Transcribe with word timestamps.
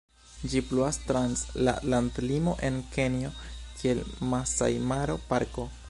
Ĝi 0.51 0.61
pluas 0.69 0.97
trans 1.09 1.43
la 1.67 1.75
landlimo, 1.95 2.55
en 2.71 2.81
Kenjo, 2.97 3.33
kiel 3.83 4.03
Masaj-Maro-Parko. 4.33 5.73